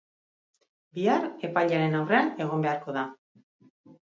[0.99, 3.05] Bihar, epailearen aurrean egon beharko da.